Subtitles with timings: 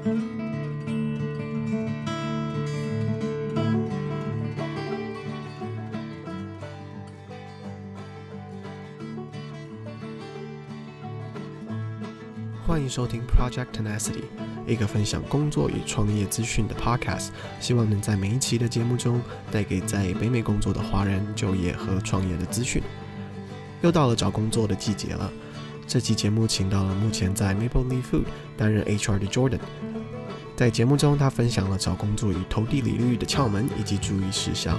[0.00, 0.14] 欢
[12.80, 14.22] 迎收听 Project Tenacity，
[14.66, 17.28] 一个分享工作与创业资讯的 podcast。
[17.60, 19.20] 希望能在每一期的节目中
[19.52, 22.82] 带给在北美工作的华人就业和创业的资讯。
[23.82, 25.30] 又到了找工作的季节了，
[25.86, 28.24] 这期节目请到了目前在 Maple Leaf Food
[28.56, 29.60] 担任 HR 的 Jordan。
[30.60, 34.78] 在节目中，他分享了找工作与投递履历的窍门以及注意事项。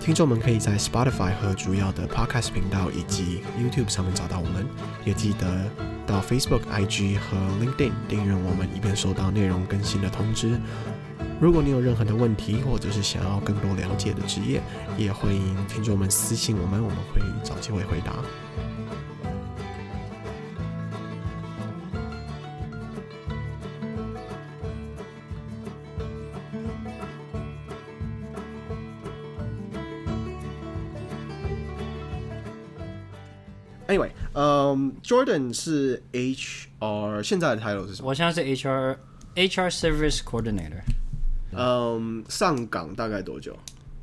[0.00, 4.66] 听众们可以在 Spotify 和主要的 podcast 频道以及 YouTube 上面找到我们，
[5.04, 5.70] 也记得
[6.04, 10.58] 到 Facebook、IG 和 LinkedIn 订阅我们，以便收到内容更新的通知。
[11.40, 14.60] 如果你有任何的问题，或者是想要更多了解的职业，
[14.96, 18.16] 也欢迎听众们私信我们，我们会找机会回答。
[33.88, 38.08] Anyway，嗯、um,，Jordan 是 HR，现在的 title 是什么？
[38.08, 38.96] 我现在是 HR
[39.34, 40.82] HR Service Coordinator。
[41.52, 43.56] 嗯、um,，上岗大概多久？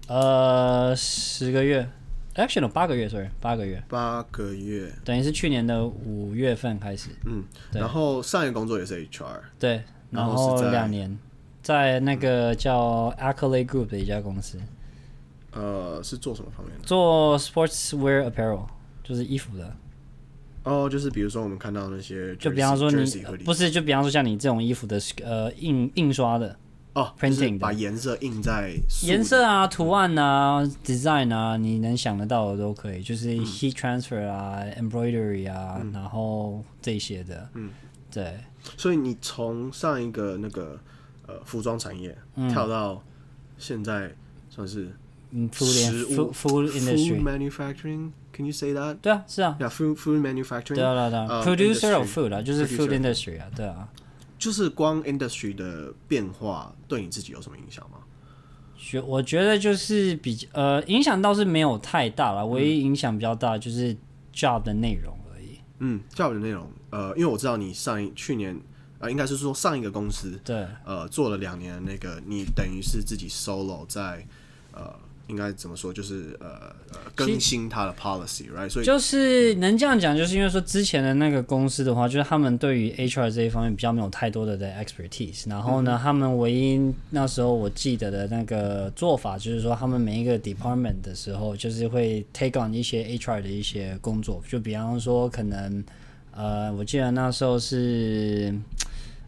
[0.08, 1.88] 呃，十个月
[2.34, 3.84] ，actually no, 八个月，sorry，八个月。
[3.88, 7.12] 八个月，等于是去年的五月份开始。
[7.26, 9.40] 嗯，然后上一个工作也是 HR。
[9.60, 11.16] 对，然后两年，
[11.62, 14.60] 在那个叫 Accolade Group 的一家公司。
[15.52, 16.84] 呃，是做什么方面的？
[16.84, 18.66] 做 Sportswear Apparel。
[19.08, 19.66] 就是衣服的，
[20.64, 22.98] 哦、oh,，就是比如说我们看到那些，就比方说你
[23.46, 26.58] 不是，就比方说像你这种衣服的呃印印刷的
[26.94, 28.74] 哦、oh,，printing 把颜色印在。
[29.04, 37.70] 颜色啊、图案啊、design 啊，你能想得到的都可以，就是 heat transfer 啊、嗯、embroidery 啊、嗯，然后这些的，嗯，
[38.12, 38.34] 对。
[38.76, 40.80] 所以你从上一个那个
[41.28, 43.04] 呃服装产业、嗯、跳到
[43.60, 44.12] 现在
[44.50, 44.90] 算是
[45.30, 48.10] 嗯，food food industry food manufacturing。
[48.36, 48.96] Can you say that？
[49.02, 49.56] 对啊，是啊。
[49.58, 50.76] Yeah, food food manufacturing。
[50.76, 51.42] 对啊，对啊。
[51.42, 53.88] Producer of food 啊，就是 food industry 啊，对啊。
[54.38, 58.00] 就是光 industry 的变化对你自己有什么影响吗？
[58.78, 63.96] 觉我觉得就是比较呃影响倒是没有太大了，唯一影响比较大就是
[64.34, 65.60] job 的内容而已。
[65.80, 68.60] 嗯，job 的内容，呃，因为我知道你上一去年
[69.00, 74.28] 呃应该是说上一个公司对呃做了两年那个，你等于是自己 solo 在
[74.74, 74.94] 呃。
[75.28, 75.92] 应该怎么说？
[75.92, 76.48] 就是呃
[76.92, 78.70] 呃，更新它的 policy，right？
[78.70, 85.50] 所以就是能这样讲，就是因为说之前的那个公司的话，就是他们对于 HR 这一方面比较没有太多的的 expertise。
[85.50, 94.44] 然后呢，他们唯一那时候我记得的那个做法，就是说他们每一个 department 的时候，就是会 take on 一些 HR 的一些工作。
[94.48, 95.84] 就比方说，可能
[96.32, 98.54] 呃，我记得那时候是。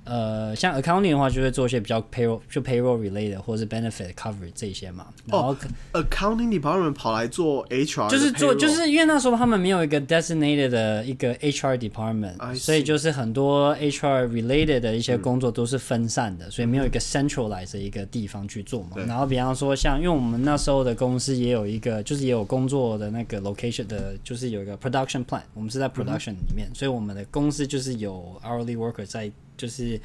[0.07, 5.07] 呃，像 accounting 的话，就会做一些比较 payroll 就 payroll related 或者是 benefit coverage 这些嘛。
[5.25, 5.57] 然后、oh,
[5.93, 18.97] accounting department 跑来做 HR，就是做，就是因为那时候他们没有一个 designated 的一个 HR department，所以就是很多 HR related 的一些工作都是分散的，嗯、所以没有一个 centralized 的一个地方去做嘛。
[19.07, 29.31] 然后比方说像，因为我们那时候的公司也有一个，就是也有工作的那个 location 的，就是有一个 production plant，我们是在 production 里面，嗯、所以我们的公司就是有 hourly worker 在。
[29.57, 29.99] 就是，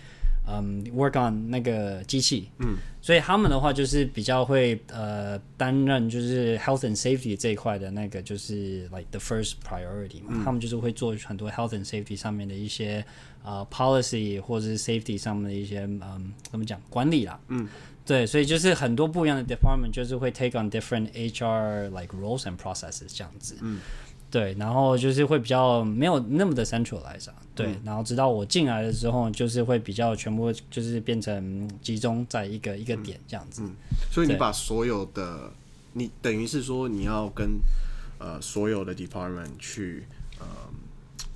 [0.48, 12.16] 嗯，work on 那个机器，嗯，所以他们的话就是比较会呃担任就是 health and safety 这一块的那个就是 like the first priority 嘛，嗯，他们就是会做很多 health and safety
[12.16, 13.04] 上面的一些
[13.44, 17.69] 呃 policy 或者是 safety 上面的一些嗯怎么讲管理啦，嗯，
[18.04, 23.78] 对，所以就是很多不一样的 department 就是会 take on different HR like roles and processes 这样子，嗯。
[24.32, 33.60] 对，然后就是会比较没有那么的 centralized，对、嗯，然后直到我进来的时候，就是会比较全部就是变成集中在一个一个点这样子。
[33.62, 33.75] 嗯，
[34.10, 35.53] 所以你把所有的，
[35.93, 37.60] 你等于是说你要跟
[38.19, 40.04] 呃所有的 department 去
[40.38, 40.47] 呃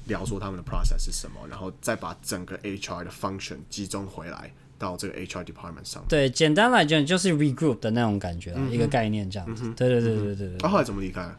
[0.07, 6.03] 聊说他们的 process 是什么，然后再把整个 HR 的 function 集中回来到这个 HR department 上。
[6.09, 9.65] 对，简单来讲就是 regroup 的那种感觉，嗯、一个概念这样子。
[9.66, 10.59] 嗯、对对对对对对。
[10.59, 11.31] 他、后来怎么离开？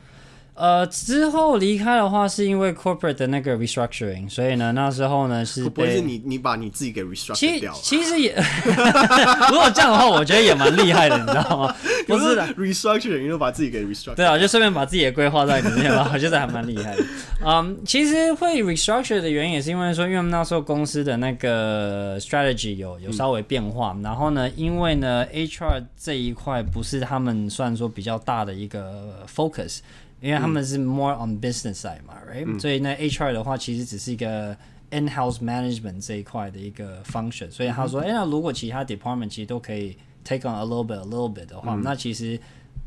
[0.57, 7.79] 呃，之后离开的话是因为 corporate 的那个 restructuring，所以呢，那时候呢是不是你你把你自己给 restructure 掉了？
[7.83, 8.33] 其实也，
[9.51, 11.75] 如果这样的话，我觉得也蛮厉害的，你知道吗？
[12.07, 14.15] 不是的，restructuring 又把自己给 restructure。
[14.15, 17.03] 对啊，就顺便把自己的规划在里面嘛， 我觉得还蛮厉害的。
[17.45, 29.81] 嗯、um,，其实会 restructure 的原因也是因为说，因为那时候公司的那个 strategy 有有稍微变化，嗯、然后呢，因为呢 HR 这一块不是他们算说比较大的一个 focus。
[30.20, 34.56] 因为他们是 more on business side 嘛，right？、嗯、所以那 HR 的话，其实只是一个
[34.90, 42.38] in-house management 这一块的一个 function，所以他说，哎、嗯，那如果其他 department 其实都可以 take on a little bit，a little bit 的话，嗯、那其实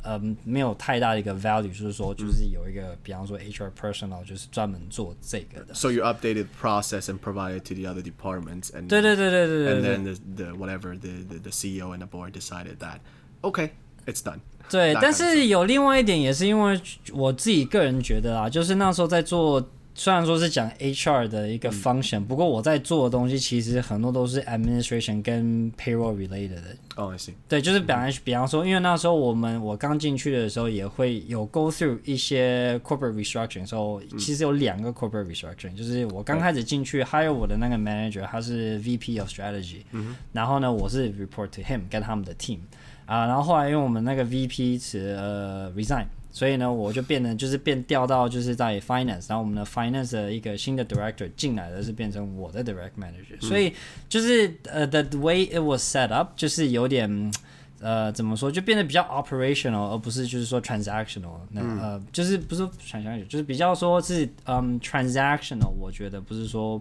[0.02, 5.74] 呃没有太大的一个 value，就是说，就是有一个，嗯、比方说 HR personnel 就是专门做这个的。
[5.74, 10.98] So you updated process and provided to the other departments and 对对对对对对，and then the the whatever
[10.98, 13.00] the the the CEO and the board decided that
[13.42, 13.72] okay
[14.06, 14.40] it's done。
[14.71, 16.81] 对，但是有另外一点也是因为
[17.13, 19.63] 我自己个人觉得啊，就是那时候在做。
[19.93, 26.77] 虽然说是讲 HR 的一个 function，、嗯、不过我在做的东西其实很多都是 administration 跟 payroll related 的。
[26.97, 27.33] 哦，I see。
[27.47, 41.49] 对，就是比方比方说，因为那时候我们我刚进去的时候也会有 go through 一些 corporate restructuring，所、so, 以、嗯、其实有两个 corporate restructuring，就是我刚开始进去 hire 我的那个 manager，他是 VP of strategy，、嗯、然后呢，我是 report
[41.51, 42.61] to him 跟他们的 team
[43.11, 46.07] 啊，然后后来因为我们那个 VP 辞呃 resign。
[46.33, 53.75] 所以呢，我就变成就是变调到就是在 finance，然后我们的 finance 的一个新的 director 进来的是变成我的 direct manager，、嗯、所以
[54.09, 57.33] 就是呃、uh, the way it was set up 就是有点
[57.81, 66.81] 呃怎么说就变得比较 operational，而不是就是说 transactional，那、嗯、呃就是不是 transactional，就是比较说是嗯、um, transactional，我觉得不是说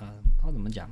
[0.00, 0.06] 呃
[0.40, 0.88] 他怎么讲。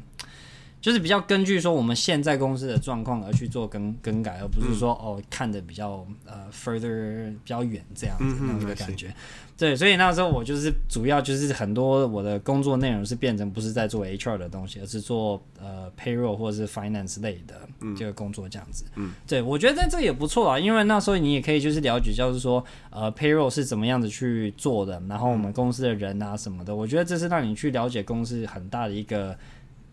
[0.87, 9.13] 就是比较根据说我们现在公司的状况而去做更更改，而不是说、嗯、哦看的比较呃 further 比较远这样子那种、个、感觉。
[9.59, 18.85] 对，所以那时候我就是主要就是很多我的工作内容是变成不是在做 HR 的东西，而是做呃 payroll 或者是 finance 类的这个工作这样子。
[18.95, 29.37] 嗯，对，我觉得这也不错啊，因为那时候你也可以就是了解，就是说呃 payroll 是怎么样子去做的，然后我们公司的人啊什么的，我觉得这是让你去了解公司很大的一个。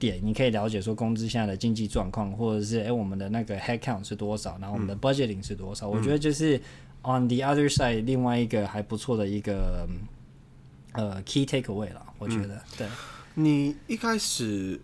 [0.05, 5.87] 点你可以了解说公司现在的经济状况，或者是哎我们的那个 head count 是多少，然后我们的 budgeting 是多少。
[5.87, 6.57] 嗯、我觉得就是
[7.03, 9.87] on the other side 另外一个还不错的一个
[10.91, 12.05] 呃 key takeaway 了。
[12.17, 12.87] 我觉得、嗯、对。
[13.35, 14.79] 你一开始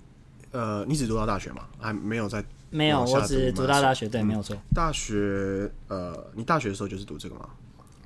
[0.51, 1.67] 呃你只读到大学吗？
[1.79, 4.55] 还没有在没有，我只读到大学，对，嗯、没有错。
[4.73, 7.49] 大学呃你大学的时候就是读这个吗？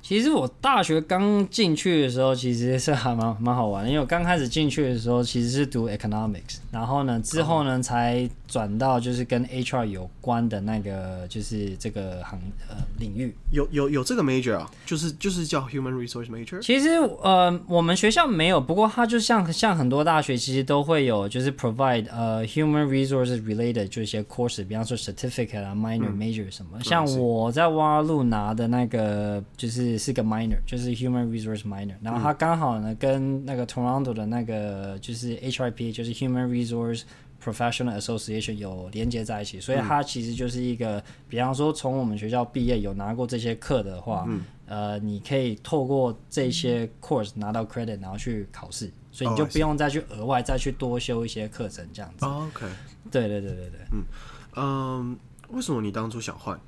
[0.06, 12.38] 其实我大学刚进去的时候，其实是还蛮蛮好玩，因为我刚开始进去的时候其实是读 economics，然后呢之后呢才转到就是跟 HR 有关的那个就是这个行
[12.68, 13.34] 呃领域。
[13.50, 16.60] 有有有这个 major 啊，就是就是叫 human resource major。
[16.60, 16.90] 其实
[17.22, 26.78] 呃我们学校没有，不过它就像像很多大学其实都会有，就是 provide 呃 human resources related 就一些 course，比方说 certificate 啊 minor、嗯、major 什么。
[26.82, 29.94] 像我在挖路拿的那个就是。
[30.04, 37.04] 是个 minor，就是 human resource minor，然后它刚好呢跟那个 Toronto 的那个就是 HRP，就是 human resource
[37.44, 52.24] professional association 有连接在一起，所以它其实就是一个，比方说从我们学校毕业有拿过这些课的话，嗯、呃，你可以透过这些 course 拿到 credit，然后去考试，所以你就不用再去额外再去多修一些课程这样子。
[52.24, 52.66] Oh, OK，
[53.10, 54.04] 对对对对对，嗯
[54.56, 55.18] 嗯，
[55.50, 56.58] 为什么你当初想换？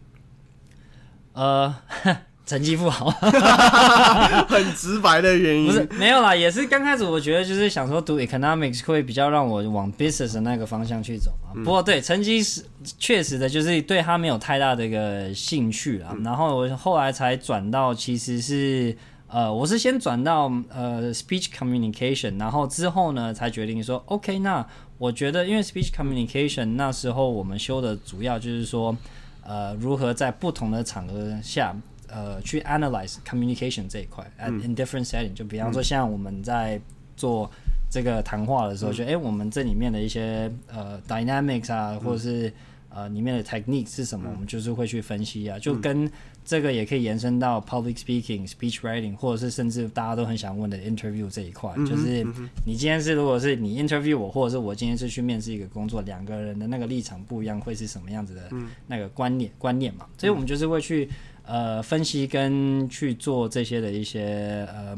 [1.33, 1.75] 呃。
[2.47, 3.11] 成绩不好，
[4.49, 5.67] 很直白的原因。
[5.67, 11.51] 不是没有啦，也是刚开始我觉得就是想说读 economics 会比较让我往 business 的那个方向去走嘛。
[11.57, 12.65] 嗯、不过对成绩是
[13.01, 16.11] 确实的，就是对他没有太大的一个兴趣啦。
[16.17, 18.97] 嗯、然后我后来才转到，其实是
[19.27, 24.65] 呃，我是先转到呃 speech communication，然后之后呢才决定说 OK，那
[24.99, 28.97] 我觉得因为 speech communication 那时候我们修的主要就是说
[29.45, 31.75] 呃如何在不同的场合下。
[32.09, 36.81] 呃，去 analyze communication 这一块，and in different setting，就比方说像我们在
[37.17, 37.51] 做
[37.91, 42.53] 这个谈话的时候，就诶，我们这里面的一些呃 dynamics 啊，或者是
[42.89, 46.11] 呃里面的 technique 是什么，我们就是会去分析啊，就跟
[46.45, 52.25] 这个也可以延伸到 public speaking、speech writing，或者是甚至大家都很想问的 interview 这一块，就是
[52.65, 58.49] 你今天是如果是你 interview 我，或者是我今天是去面试一个工作，两个人的那个立场不一样，会是什么样子的
[58.87, 60.07] 那个观念观念嘛？
[60.19, 61.09] 所以我们就是会去。
[61.47, 64.97] 呃，分析跟去做这些的一些呃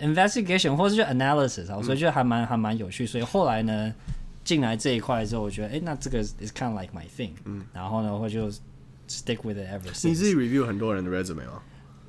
[0.00, 3.06] investigation 或者是 analysis 啊，所以就还蛮还蛮有趣。
[3.06, 3.94] 所以后来呢，
[4.42, 7.32] 进来这一块之后，我觉得，哎，那这个 is kind of like my thing。
[7.44, 8.48] 嗯，然后呢，我就
[9.08, 10.08] stick with it ever since。
[10.08, 11.62] 你自己 review 很多人的 resume 吗？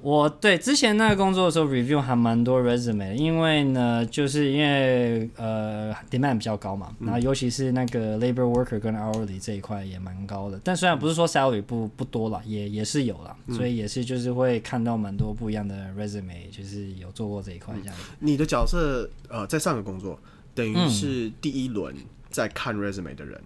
[0.05, 10.61] 我对之前那个工作的时候 review 还蛮多 resume，因为呢，就是因为呃 demand 比较高嘛，然后尤其是那个 labor worker 跟 hourly 这一块也蛮高的。
[10.63, 18.03] 但虽然不是说 salary 不不多了，也也是有了，所以也是就是会看到蛮多不一样的 resume，就是有做过这一块这样子。
[18.19, 20.19] 你的角色呃，在上个工作
[20.53, 21.95] 等于是第一轮
[22.29, 23.41] 在看 resume 的人。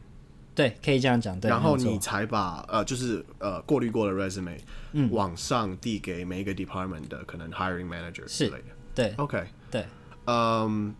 [0.58, 1.38] 对，可以这样讲。
[1.40, 4.58] 对，然后你才把呃，就是呃，过滤过的 resume，
[4.92, 8.64] 嗯，往上递给每一个 department 的可能 hiring manager 之类的。
[8.94, 9.84] 对，OK，对，
[10.26, 10.94] 嗯，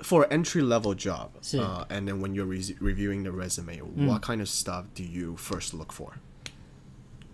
[0.00, 5.36] for entry level job，是呃、uh,，and then when you're re reviewing the resume，what、嗯、kind of stuff do you
[5.36, 6.08] first look for？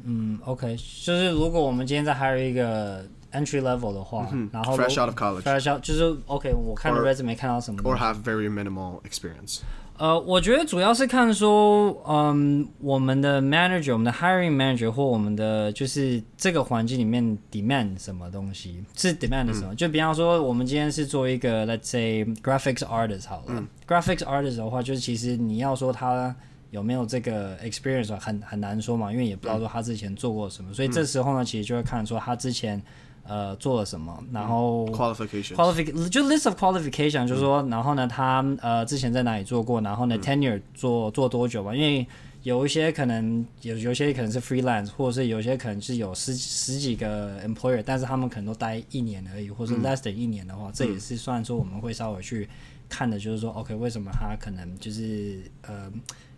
[0.05, 3.02] 嗯，OK，就是如果我们今天在 hire 一个
[3.33, 9.00] entry level 的话，嗯、然后 fresh out of college，fresh out 就是 OK，我看的 resume 看到什么，or have very minimal
[9.05, 9.61] experience。
[10.01, 19.75] 呃，我觉得主要是看说，嗯，我们的 manager，我们的 hiring manager 或我们的就是这个环境里面 demand 什么东西，是 demand 什么？
[19.75, 26.36] 嗯、就比方说，我们今天是做一个 let's say graphics artist 好了、嗯、，graphics artist 的话，就是其实你要说他
[26.72, 32.81] 有没有这个 experience 很很难说嘛，因为也不知道说他之前做过什么，嗯、所以这时候呢，其实就会看说他之前。
[33.24, 34.22] 呃，做了什么？
[34.34, 39.80] 然后 qualification qualification 就 list of qualification，就是说，然后呢，他呃之前在哪里做过？
[39.82, 41.74] 然后呢，tenure 做做多久吧？
[41.75, 42.06] 因为
[42.44, 52.50] 有一些可能有有些可能是 freelance，或者是有些可能是有十十几个 employer，但是他们可能都待一年而已，或者 less than 一年的话，这也是算说我们会稍微去
[52.90, 55.92] 看的，就是说，OK，为什么他可能就是呃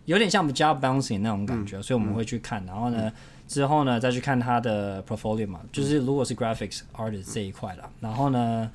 [0.04, 3.10] 有点像 job bouncing 那种感觉，所以我们会去看，然后呢。
[3.46, 8.70] 之后呢，再去看他的 portfolio 嘛，就是如果是 graphics artist 这一块啦，然后呢，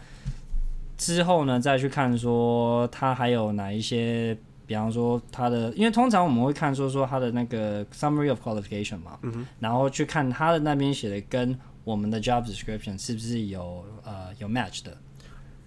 [0.98, 9.18] 之后呢，再去看说他还有哪一些，比方说他的，因为通常我们会看说说他的那个 summary of qualification 嘛，
[9.60, 14.96] 然后去看他的那边写的跟我们的 job description 是不是有呃有 match 的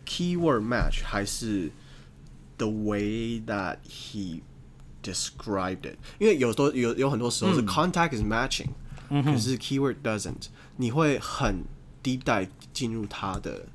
[0.07, 1.71] ，keyword match 还是
[2.57, 4.43] the way that he
[5.03, 8.69] described it，因为有多有有很多时候是 contact is matching。
[9.23, 11.65] 可是 keyword doesn't，你会很
[12.03, 13.67] deep dive 进入它的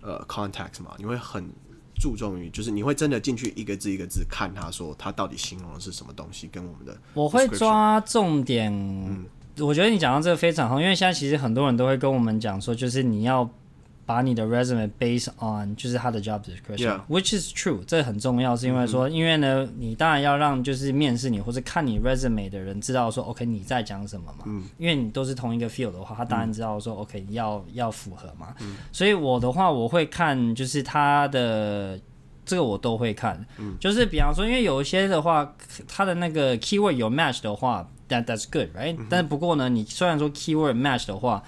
[0.00, 0.94] 呃 context 嘛？
[0.98, 1.48] 你会很
[1.94, 8.72] 注重于，就是你会真的进去一个字一个字看他说他到底形容的是什么东西，跟我们的我会抓重点。
[8.72, 9.24] 嗯，
[9.60, 13.48] 我觉得你讲到这个非常好，因为现在其实很多人都会跟我们讲说，就是你要。
[14.06, 31.98] 把你的 resume based on 就是他的 job description，which is true，这很重要，是因为说，因为呢，你当然要让就是面试你或者看你 resume 的人知道说，OK 你在讲什么嘛，嗯，因为你都是同一个 field 的话，他当然知道说，OK 要要符合嘛，嗯，所以我的话我会看就是他的
[32.44, 35.54] 这个我都会看，嗯，就是比方说，因为有一些的话，
[35.88, 38.98] 他的那个 keyword 有 match 的话，that that's good，right？
[39.08, 41.42] 但是不过呢，你虽然说 keyword match 的话。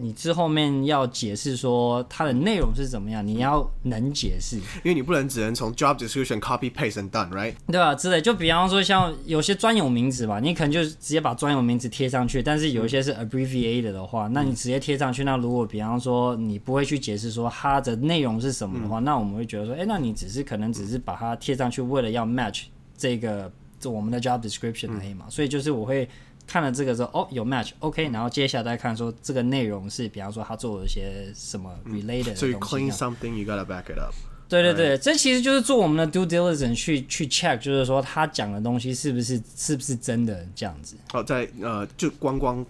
[0.00, 7.54] 你之后面要解释说它的内容是怎么样，你要能解释，因为你不能只能从 job description copy paste and done，right？
[7.66, 7.94] 对吧？
[7.94, 22.64] 之类，就比方说像有些专有名词吧，你可能就直接把专有名词贴上去，但是有一些是 abbreviated 的话，那你直接贴上去，那如果比方说你不会去解释说它的内容是什么的话，那我们会觉得说，哎，那你只是可能只是把它贴上去，为了要 match
[22.96, 23.50] 这个
[23.84, 26.08] 我们的 job description 而已嘛，所以就是我会。
[26.48, 32.40] 看了这个之后，哦，有 match，OK，okay，然后接下来再看说这个内容是，比方说他做了一些什么 related 的东西。
[32.40, 34.14] So you clean something, you gotta back it up。
[34.48, 40.96] 对对对，这其实就是做我们的 due diligence 去去 check，就是说他讲的东西是不是是不是真的这样子。
[41.12, 42.64] 哦，在呃，就光光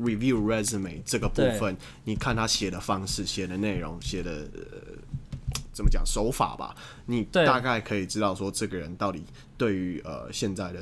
[0.00, 6.74] review resume 这个部分，你看他写的方式、写的内容、写的呃怎么讲手法吧，
[7.06, 9.22] 你大概可以知道说这个人到底
[9.56, 10.80] 对于呃现在的。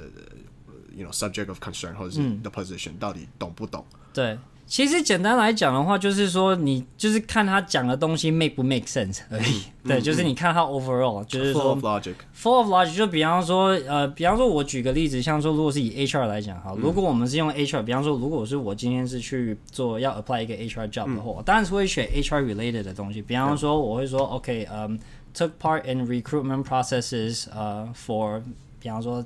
[0.97, 3.83] You know, subject of concern 或者是 the position、嗯、到底懂不懂？
[4.13, 9.63] 对，其实简单来讲的话，就是说你就是看他讲的东西 make 不 make sense 而已。
[9.81, 12.95] 嗯、对，就是你看他 overall，、嗯、就是说 full of logic，full of logic。
[12.95, 23.19] 就比方说，呃，比方说，我举个例子，像说，如果是以 HR 来讲哈，如果我们是用 HR，比方说，如果是我今天是去做要 apply 一个 HR job 的话，嗯、当然是会选 HR related 的东西。
[23.19, 28.43] 比方说，我会说、嗯、OK，嗯、um,，took part in recruitment processes，呃、uh,，for，
[28.79, 29.25] 比方说。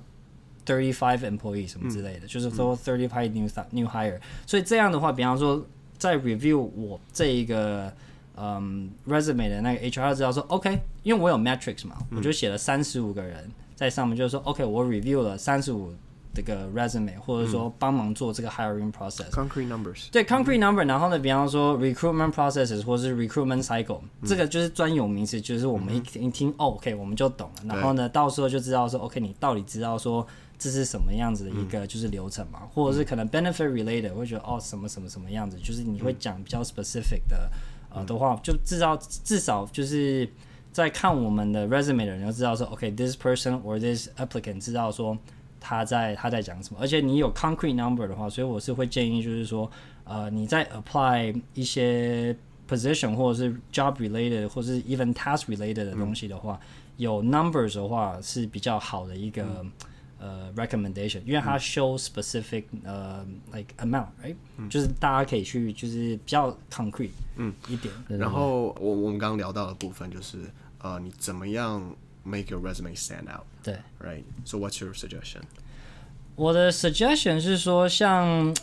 [0.66, 5.66] Thirty five employees 什么之类的，嗯、就是说 thirty five new new hire，所以这样的话，比方说
[5.98, 7.90] 在 review 我这一个
[8.36, 15.94] 嗯 resume 的那个 HR 知道说 OK，因为我有 metrics 嘛，嗯、我就写了三十五个人在上面，就是说 OK，我 review 了三十五
[16.35, 19.31] 这个 resume，或者说帮忙做这个 hiring process。
[19.31, 20.11] Concrete numbers。
[20.11, 27.75] 对 concrete number，然后呢，比方说 recruitment processes 或是 recruitment cycle，、嗯、这个就是专有名词，就是我们一听一听、嗯、OK，我们就懂了。
[27.75, 30.27] 然后呢，到时候就知道说 OK，你到底知道说。
[30.59, 37.51] 这是什么样子的一个就是流程嘛，嗯、或者是可能 benefit related，我会觉得哦什么什么什么样子，就是你会讲比较 specific 的、
[37.91, 40.29] 嗯、呃的话，就至少至少就是
[40.71, 45.19] 在看我们的 resume 的人就知道说，OK，this、okay, person or this applicant 知道说
[45.63, 49.71] 他在他在讲什么，而且你有 concrete number 的话，所以我是会建议就是说，
[50.05, 52.37] 呃你在 apply 一些
[52.69, 59.43] position 或者是 job related 或是 even task related 的东西的话，嗯、有 numbers 的话是比较好的一个。
[59.45, 59.71] 嗯
[60.25, 67.93] 呃、uh,，recommendation，因为它 show specific 呃、uh, like amount，right？、嗯、就是大家可以去，就是比较 concrete，嗯，一点。
[68.07, 70.39] 然后我我们刚刚聊到的部分就是
[70.79, 71.93] 呃，你怎么样
[72.24, 73.46] make your resume stand out？
[73.64, 75.42] 对，right？So what's your suggestion？
[76.36, 78.54] 我的 suggestion 是说，像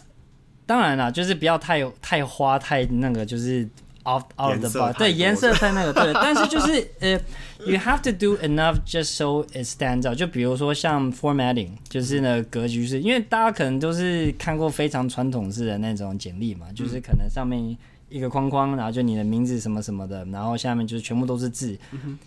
[0.66, 3.68] 当然啦，就是不要太太花太那个，就是
[4.04, 6.12] off out of the box，对，颜色太那个，对。
[6.14, 7.10] 但是就是呃，
[7.66, 10.16] you have to do enough just so it stands out。
[10.16, 17.76] 就比如说像 formatting，就是呢格局是，因为大家可能都是看过非常传统式的那种简历嘛，就是可能上面
[18.08, 21.76] 一个框框，然后就你的名字什么什么的，然后下面就是全部都是字。
[21.90, 22.18] 嗯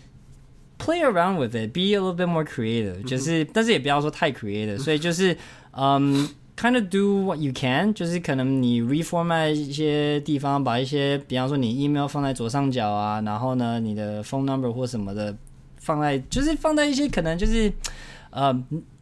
[0.78, 5.36] Play around with it, be a little bit more creative，、嗯、就是，但是也不要说太 creative，、嗯、所以就是，
[5.72, 15.36] 嗯、um,，kind of do what you can，就是可能你 reformat 一些地方，把一些，比方说你 email 放在左上角啊，然后呢，你的 phone number 或什么的
[15.78, 17.72] 放在，就是放在一些可能就是，
[18.30, 18.56] 呃，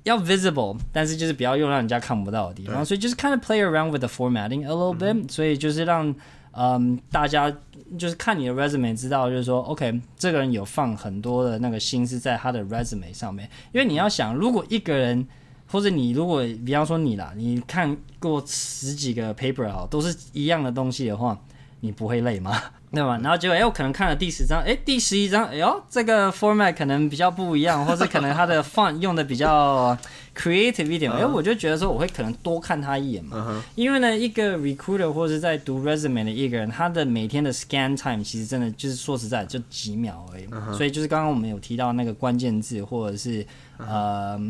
[0.04, 6.14] 要 visible，但是就是不要用让人家看不到的地方，所以就是 kind of play around with the formatting a little bit，、嗯、所以就是让。
[6.53, 7.49] 嗯，大家
[7.97, 13.49] 就是看你的 resume 知道，就是说，OK，这个人有放很多的那个心思在他的 resume 上面。
[13.71, 15.25] 因为你要想，如果一个人
[15.67, 21.39] 或者你如果比方说你啦，你看过十几个 paper 啊，都是一样的东西的话，
[21.79, 22.61] 你不会累吗？
[22.93, 23.17] 对吧？
[23.23, 29.97] 然后结果哎，我可能看了第十章，哎，第十一章，哎呦，这个 format 可能比较不一样，或者可能他的 font 用的比较
[30.35, 33.37] creative 一点，哎，我就觉得说我会可能多看他一眼嘛。
[33.37, 33.63] Uh huh.
[33.75, 40.45] 因为呢，一个 recruiter 或是在读 resume 的一个人，他的每天的 scan time 其实真的就是说实在就几秒而已。
[40.47, 40.73] Uh huh.
[40.73, 43.41] 所以就是刚刚我们有提到那个关键字或者是、
[43.79, 43.85] uh.
[43.87, 44.41] 呃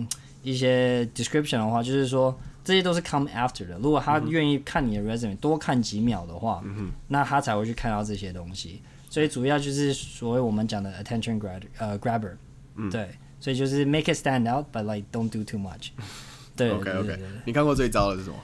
[0.41, 2.36] 一些 description 的话，就是说。
[2.63, 3.77] 这些都是 come after 的。
[3.80, 8.82] 如果他愿意看你的 resume、嗯、多看几秒的话，嗯、那他才会去看到这些东西。
[9.10, 12.36] 所以主要就是所谓我们讲的 attention grab 呃 grabber，、
[12.75, 13.10] 嗯、对。
[13.39, 15.89] 所以就是 make it stand out，but like don't do too much。
[16.56, 17.20] 对，OK OK。
[17.46, 18.36] 你看过最糟的是什么？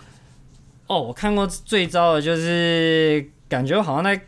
[0.88, 4.20] 哦，我看过最糟的就是感觉好像在。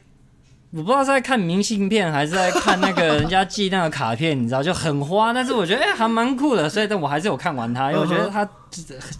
[0.71, 8.47] 我不知道是在看明信片还是在看那个人家寄那个卡片，你知道就很花，但是我觉得哎、欸、还蛮酷的，所以但我还是有看完它，因为我觉得它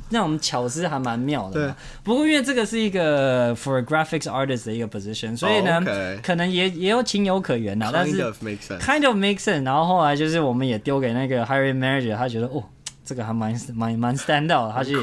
[0.10, 1.54] 那种巧思还蛮妙的。
[1.54, 1.74] 对。
[2.04, 6.22] 不过因为这个是一个 for a graphics artist 的一个 position，所以呢，oh.
[6.22, 7.90] 可能也也有情有可原呐。
[7.92, 8.80] 但是 kind of makes sense。
[8.80, 9.66] kind of makes sense。
[9.66, 12.64] 然后后来就是我们也丢给那个 hiring manager，他觉得哦，
[13.04, 14.94] 这个还蛮蛮蛮 stand out 的，他就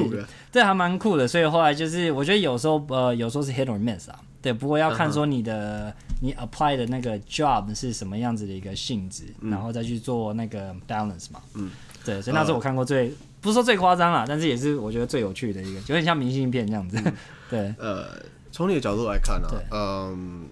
[0.53, 1.27] 这还蛮酷的。
[1.27, 4.15] 所以后来就是我觉得有时候呃有时候是 hit or miss 啊。
[4.41, 6.06] 对，不过要看说你的、uh.
[6.21, 11.43] 你 apply 的那个 job 是什么样子的一个性质，嗯、然后再去做那个 balance 嘛。
[11.55, 11.71] 嗯，
[12.05, 16.99] 对，所以那是我看过最、uh, 不是说最夸张啦，但是也是我觉得最有趣的一个，有点像明信片这样子。
[17.05, 17.13] 嗯、
[17.51, 20.47] 对，呃，从你的角度来看呢、啊，嗯，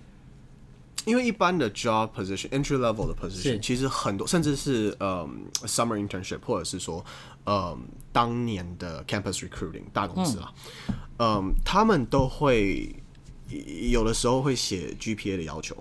[1.07, 7.03] 因为一般的 job position entry level 的 position 其实很多，甚至是嗯 summer internship 或者是说
[7.47, 7.79] 嗯
[8.13, 10.53] 当年的 campus recruiting 大公司啊，
[11.19, 12.95] 嗯，嗯，他们都会。
[13.91, 15.77] 有的时候会写 GPA 的要求，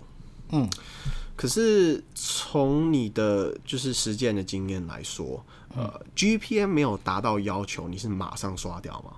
[0.52, 0.70] 嗯，
[1.36, 5.44] 可是从你的就是实践的经验来说，
[5.76, 9.14] 呃，嗯，GPA 没有达到要求，你是马上刷掉吗？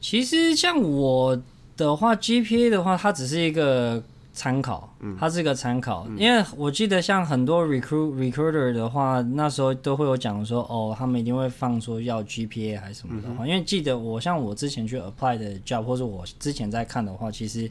[0.00, 1.42] 其实像我
[1.76, 4.02] 的话，GPA 的话，它只是一个。
[4.34, 17.70] 参考，它是一个参考，嗯、因为我记得像很多 recruit recruiter 的话，那时候都会有讲说，哦，他们一定会放说要 GPA 还是什么的话，嗯、因为记得我像我之前去 apply 的 job，或者我之前在看的话，其实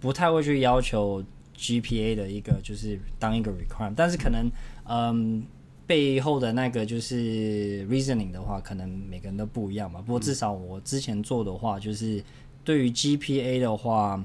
[0.00, 1.20] 不太会去要求
[1.58, 4.48] GPA 的一个就是当一个 requirement，但是可能
[4.88, 5.42] 嗯
[5.84, 10.00] 背后的那个就是 reasoning 的话，可能每个人都不一样嘛。
[10.00, 12.22] 不过至少我之前做的话，就是
[12.62, 14.24] 对于 GPA 的话。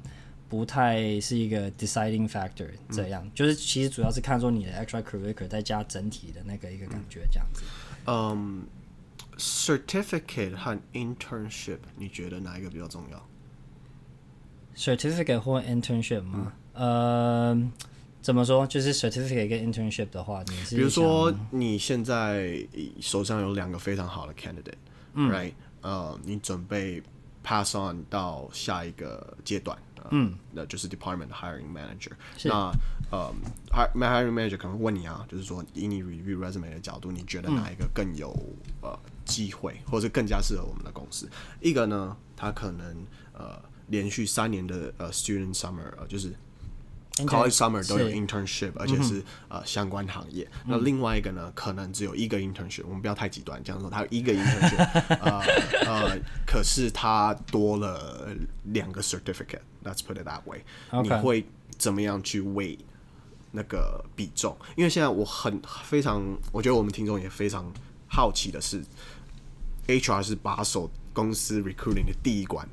[0.49, 7.61] 不太是一个 deciding factor，这样、嗯、就是其实主要是看说你的 extracurricular 再加整体的那个一个感觉这样子。
[8.05, 8.65] 嗯、
[9.37, 13.23] um,，certificate 和 internship，你觉得哪一个比较重要
[14.75, 16.53] ？certificate 或 internship 吗？
[16.73, 17.71] 嗯、呃，
[18.21, 18.65] 怎么说？
[18.65, 22.67] 就是 certificate 跟 internship 的话，你是比如说你现在
[22.99, 27.03] 手上有两个非常好的 candidate，right？、嗯、呃，你准备
[27.43, 29.77] pass on 到下一个阶段。
[30.11, 32.11] 嗯，那就是 department hiring manager。
[32.43, 32.71] 那
[33.11, 33.33] 呃
[33.71, 38.31] ，hiring manager 可能问你啊，就是说以你 review resume 的角度，你觉得哪一个更有、
[38.81, 41.29] 嗯、呃机会，或者更加适合我们的公司？
[41.61, 46.33] 一个呢，他可能呃连续三年的呃 student summer，呃就是。
[47.25, 50.47] College summer 都有 internship，而且是呃相关行业。
[50.65, 52.83] 那另外一个呢，可能只有一个 internship。
[52.85, 55.39] 我们不要太极端，这样说，他有一个 internship，呃
[55.85, 58.29] 呃，可是他多了
[58.65, 59.61] 两个 certificate。
[59.83, 60.63] Let's put it that way。
[61.03, 61.45] 你会
[61.77, 62.77] 怎么样去 weigh
[63.51, 64.57] 那个比重？
[64.75, 67.71] 因为现在我很非常，我觉得我们听众也非常
[68.07, 68.83] 好奇的是
[69.87, 72.67] ，HR 是把守公司 recruiting 的第一关。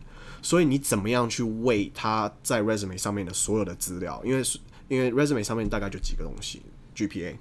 [0.46, 4.22] 所以你怎么样去为他在 resume 上面的所有的资料？
[4.24, 4.40] 因为
[4.86, 6.62] 因为 resume 上面大概就几个东西
[6.94, 7.34] ：GPA、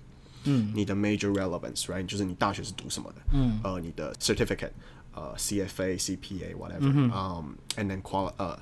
[0.46, 4.72] 嗯，你的 major relevance，right，就是你大学是读什么的，嗯，呃，你的 certificate，
[5.14, 8.60] 呃，CFA、CPA，whatever，嗯嗯，and then qual，呃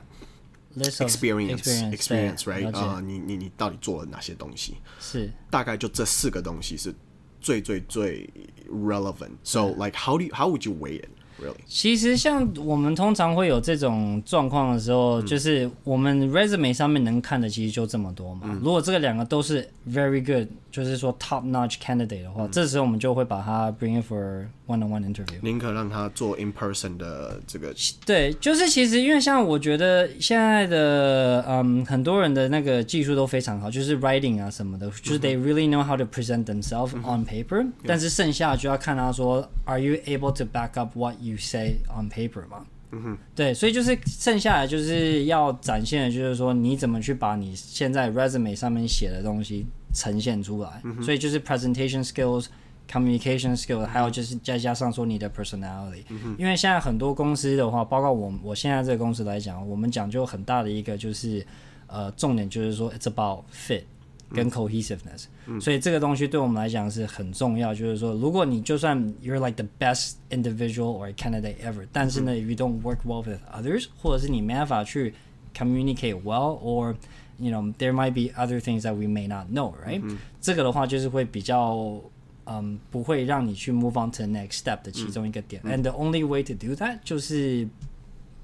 [0.77, 4.75] ，experience，experience，right，啊，你你你到底做了哪些东西？
[4.99, 6.93] 是，大概就这四个东西是
[7.39, 8.29] 最最最
[8.69, 9.38] relevant。
[9.45, 11.01] So like how do you, how would you weigh
[11.33, 11.54] it？Really?
[11.66, 18.42] 其实像我们通常会有这种状况的时候，嗯、就是我们 resume 上面能看的其实就这么多嘛。
[18.44, 25.38] 嗯、如果这个两个都是 very good，就是说 top notch candidate 的话，嗯、这时候我们就会把他 bring in for one-on-one interview。
[25.42, 27.72] 宁可让他做 in person 的这个。
[28.04, 37.72] 对，就是其实因为像我觉得现在的嗯很多人的那个技术都非常好，就是 writing 啊什么的，就是 they really know how to present themselves on paper、嗯。
[37.87, 52.47] 但是剩下就要看他说，are you able to back up what you say on paper 嘛，嗯哼，对，所以就是剩下来就是要展现的，就是说你怎么去把你现在 resume 上面写的东西呈现出来，嗯、所以就是 presentation skills、
[52.89, 61.45] communication skills，还有就是再加上说你的 personality，、嗯、因为现在很多公司的话，包括我我现在这个公司来讲，我们讲究很大的一个就是
[61.88, 63.83] 呃重点就是说 it's about fit。
[64.33, 67.74] 跟 cohesiveness，、嗯、所以这个东西对我们来讲是很重要。
[67.74, 75.14] 就是说，如果你就算 you're like the best individual or candidate ever，但是呢、嗯、if you don't work well with others，或者是你没办法去
[75.54, 76.94] communicate well，or
[77.38, 81.98] you know there might be other things that we may not know，right？、嗯、这个的话就是会比较
[82.44, 85.62] 嗯不会让你去 move on to the next step 的其中一个点。
[85.64, 87.66] 嗯、And the only way to do that 就是。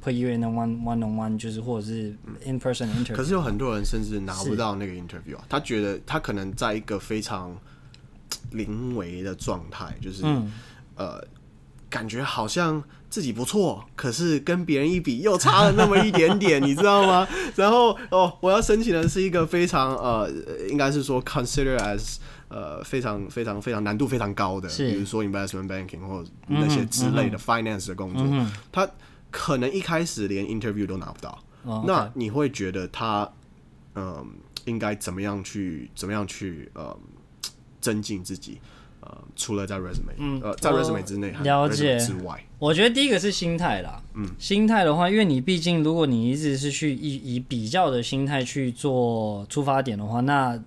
[0.03, 3.15] put you in a one one on one，就是或者是 in person interview。
[3.15, 7.57] 可是有很多人甚至拿不到那个 interview 啊，他觉得他可能在一个非常
[8.51, 10.51] 临危的状态，就是、嗯、
[10.95, 11.23] 呃，
[11.89, 17.27] 感觉好像自己不错，可是跟别人一比又差了那么一点点，你知道吗？
[17.55, 20.31] 然后哦，我要申请的是一个非常呃，
[20.69, 22.15] 应该是说 consider as
[22.47, 28.89] 呃非常非常非常难度非常高的，比如说 investment banking 或者那些之类的 finance 的工作，嗯、他。
[29.31, 31.87] 可能一开始连 interview 都拿不到，oh, okay.
[31.87, 33.31] 那你会觉得他，
[33.95, 34.25] 嗯，
[34.65, 38.59] 应该怎么样去，怎么样去，呃、嗯，增进自己，
[39.01, 41.97] 呃，除了在 resume，、嗯、呃，在 resume 之内，了解。
[41.99, 50.59] 之外，我觉得第一个是心态啦，嗯，心态的话，因为你毕竟如果你一直是去以以比较的心态去做出发点的话，那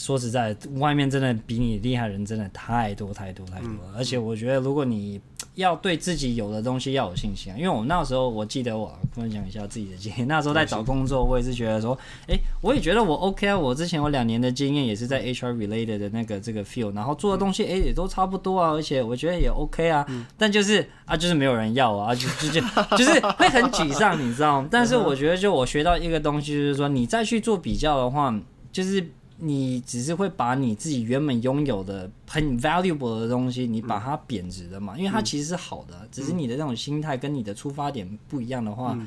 [0.00, 5.20] 说实在，外面真的比你厉害的人真的太多太多太多了，嗯、而且我觉得如果你
[5.56, 24.68] 要对自己有的东西要有信心啊，因为我那时候我记得我分享一下自己的经验，那时候在找工作，我也是觉得说，哎、欸，我也觉得我 OK 啊，我之前我两年的经验也是在 HR related 的那个这个 field，然后做的东西哎、欸、也都差不多啊，而且我觉得也 OK 啊，嗯、但就是啊就是没有人要啊，就 就就就是会很沮丧，你知道吗？
[24.70, 28.34] 但是我觉得就我学到一个东西就是说，你再去做比较的话，
[28.72, 29.10] 就是。
[29.42, 34.96] 你只是会把你自己原本拥有的很 valuable 的东西，你把它贬值了嘛？
[34.98, 38.98] 因为它其实是好的，只是你的那种心态跟你的出发点不一样的话，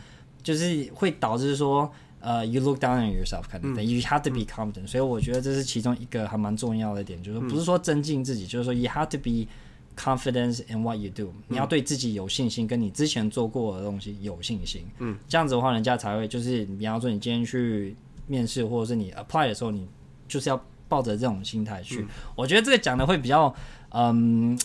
[0.42, 4.88] 就是会导致说，呃，you look down on yourself kind of thing，you have to be confident。
[4.88, 9.48] 所以我觉得这是其中一个还蛮重要的点，就是不是说增进自己，就是说 you have to be
[9.96, 11.32] confident in what you do。
[11.48, 14.84] 你要对自己有信心，跟你之前做过的东西有信心。
[15.00, 17.96] 嗯，这样子的话，人家才会就是，比方说你今天去
[18.28, 19.88] 面试，或者是你 apply 的时候，你
[20.34, 23.54] 就是要抱着这种心态去，嗯、我觉得这个讲的会比较，
[23.90, 24.58] 嗯，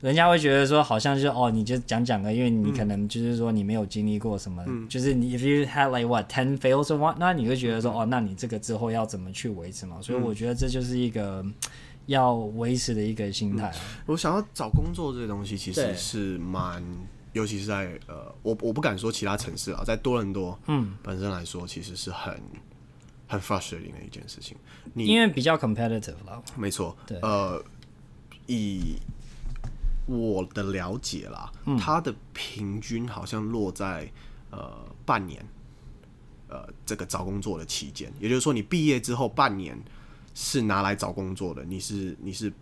[0.00, 9.98] 人家会觉得说好像就是哦，你就讲讲的，因为你可能就是说你没有经历过什么，嗯、就是你 if you had like what ten fails or what，那你会觉得说、嗯、哦，那你这个之后要怎么去维持嘛？
[10.00, 11.44] 所以我觉得这就是一个
[12.06, 13.80] 要维持的一个心态、嗯。
[14.06, 16.80] 我想要找工作这个东西其实是蛮，
[17.32, 22.40] 尤其是在呃，我我不敢说其他城市啊，在多伦多，嗯，本身来说其实是很。
[23.28, 24.56] 很 frustrating 的一件事情，
[24.94, 27.62] 你因为比较 competitive 了，没错，对，呃，
[28.46, 28.96] 以
[30.06, 34.08] 我的了解啦，嗯、它的平均好像落在
[34.50, 34.72] 呃
[35.04, 35.44] 半年，
[36.48, 39.76] 呃，这个找工作的期间，也就是说，你毕业之后半年
[40.32, 42.52] 是拿来找工作的，你是你是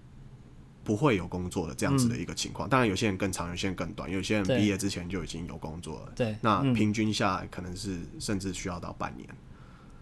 [0.83, 2.67] 不会有工作的这样子的一个情况。
[2.67, 9.29] 嗯、当然，有些人更长，有些人更短，有些人毕业之前就已经有工作了，对，那平均下来可能是甚至需要到半年。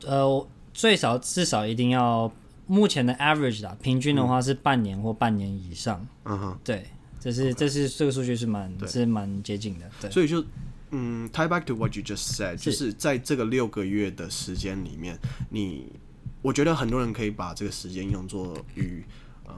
[0.06, 2.30] 呃，最少至少一定要
[2.66, 6.06] 目前的 average 啦，平均的话是半年或半年以上。
[6.24, 6.86] 嗯哼，对，
[7.20, 9.90] 这是.这是这个数据是蛮是蛮接近的。
[10.00, 10.44] 对，所以就
[10.90, 15.18] 嗯，tie back to what you just said，是就是在这个六个月的时间里面，
[15.50, 15.92] 你
[16.40, 19.04] 我觉得很多人可以把这个时间用作于
[19.48, 19.54] 嗯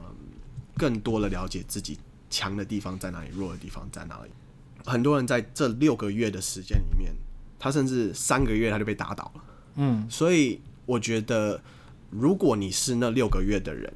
[0.75, 1.97] 更多的了解自己
[2.29, 4.29] 强的地方在哪里，弱的地方在哪里。
[4.85, 7.11] 很多人在这六个月的时间里面，
[7.57, 9.43] 他甚至三个月他就被打倒了。
[9.75, 11.61] 嗯，所以我觉得，
[12.09, 13.93] 如果你是那六个月的人，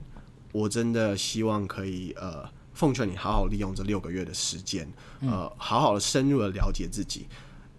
[0.51, 7.27] 我真的希望可以呃，奉劝你好好利用这六个月的时间，呃，好好的深入的了解自己，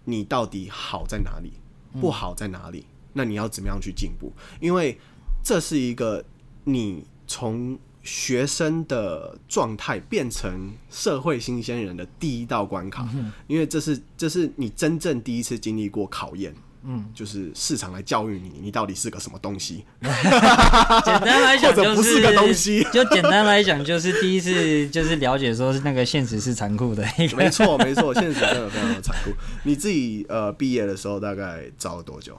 [0.05, 1.51] 你到底好在哪里，
[1.99, 4.31] 不好在哪里，那你要怎么样去进步？
[4.59, 4.97] 因为
[5.43, 6.23] 这是一个
[6.63, 13.07] 你从学生的状态变成社会新鲜人的第一道关卡，
[13.47, 16.55] 因为这是这是你真正第一次经历过考验。
[16.83, 19.85] 嗯，就是市场来教育你，你到底是个什么东西？
[20.01, 22.83] 简单来讲， 就是不是个东西。
[22.91, 27.05] 就简单来讲，就是第一次就是了解，说是那个现实是残酷的。
[27.37, 29.31] 没错，没错，现实真的非常的残酷。
[29.63, 32.35] 你自己呃毕业的时候大概找了多久？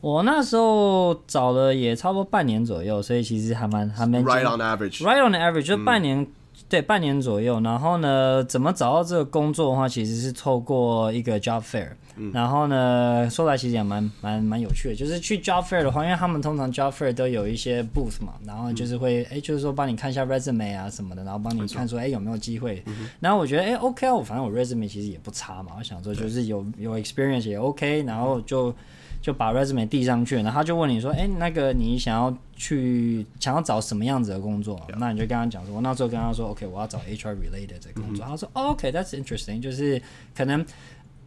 [0.00, 6.26] 我那时候找了也差不多半年左右，所以其实还蛮还蛮 right on average，right on average 就半年。
[6.72, 7.60] 嗯对，半年左右。
[7.60, 11.88] 然后呢，怎么找到这个工作的话，其实是透过一个 job fair。
[12.16, 12.30] 嗯。
[12.32, 22.82] 然后呢，说来其实也蛮蛮蛮有趣的，就是去 job fair 的话，因为他们通常 job fair 都有一些 booth 嘛，然后就是会哎、嗯，就是说帮你看一下 resume 啊什么的，然后帮你看说哎有没有机会。
[22.86, 23.10] 嗯。
[23.20, 28.74] 然后我觉得哎 OK 啊，我反正我 resume 其实也不差嘛，我想说就是有有 experience 也 OK，然后就。
[29.22, 38.16] 就把 resume 递上去，然后他就问你说：“哎、欸，那个你想要去想要找什么样子的工作？”那你就跟他讲说：“我那时候跟他说，OK，我要找 HR related 的工作。
[38.16, 38.28] Mm -hmm.
[38.28, 40.02] 他说、oh,：“OK，that's、okay, interesting，就是
[40.34, 40.66] 可能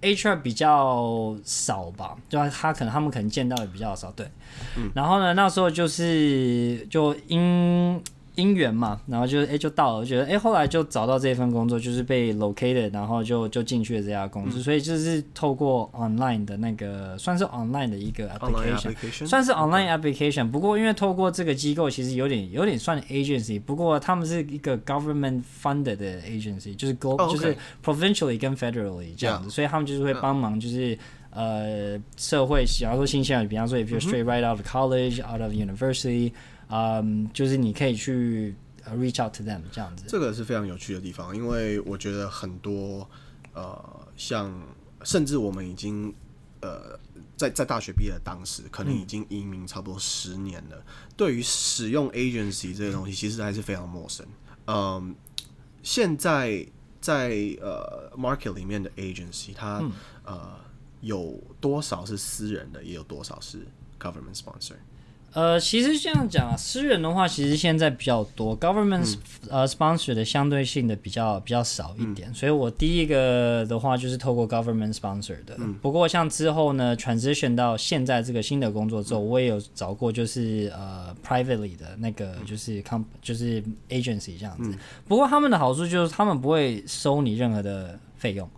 [0.02, 4.28] HR 比较少吧，就他可能他们可能见到的比较少，对。
[4.76, 4.92] Mm -hmm.
[4.94, 8.04] 然后呢，那时候就是就因。
[8.36, 19.28] 姻缘嘛，然后就哎、欸、就到了，我觉得哎、欸、后来就找到这份工作，就是被 located，然后就就进去了这家公司，嗯，所以就是透过 online 的那个算是 online 的一个 application，, application?
[19.28, 20.52] 算是 online application，嗯。
[20.52, 27.34] 不过因为透过这个机构，其实有点有点算 agency，不过他们是一个 government funded 的 agency，就是 global，、oh, okay.
[27.34, 30.98] 就是 provincially 跟 federally 这样子.所以他们就是会帮忙，就是、
[31.30, 36.32] 呃社会，假如说新鲜人，比方说 if you're straight right out of college，out of university。
[36.70, 43.08] 嗯、um,，就是你可以去 reach out to them 这样子，这个是非常有趣的地方，因为我觉得很多
[43.54, 44.52] 呃，像
[45.04, 46.14] 甚至我们已经
[46.62, 47.00] 呃
[47.36, 50.84] 在在大学毕业的当时，可能已经移民差不多十年了，嗯、
[51.16, 54.26] 对于使用 agency 这个东西，其实还是非常陌生。
[54.68, 55.16] 嗯，
[55.84, 56.66] 现在
[57.00, 57.30] 在
[57.62, 59.92] 呃 market 里面的 agency，它、嗯、
[60.24, 60.60] 呃
[61.02, 63.68] 有多少是私人的，也有多少是
[64.00, 64.74] government sponsor。
[65.36, 69.16] 呃，其实这样讲啊，私人的话，其实现在比较多，government、
[69.50, 75.56] 嗯、呃 sponsor 的相对性的比较比较少一点，嗯，所以我第一个的话就是透过 government sponsor 的。
[75.58, 84.78] 嗯，不过像之后呢，transition 到现在这个新的工作之后，嗯，我也有找过，就是呃 privately 的那个就是 com 就是 agency 这样子，嗯。
[85.06, 88.50] 不过他们的好处就是他们不会收你任何的费用。